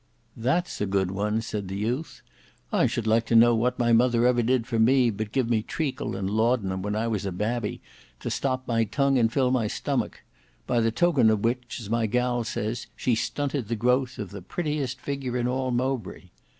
[0.35, 2.23] "That's a good one," said the youth;
[2.71, 5.61] "I should like to know what my mother ever did for me, but give me
[5.61, 7.81] treacle and laudanum when I was a babby
[8.21, 10.21] to stop my tongue and fill my stomach;
[10.65, 14.41] by the token of which, as my gal says, she stunted the growth of the
[14.41, 16.29] prettiest figure in all Mowbray."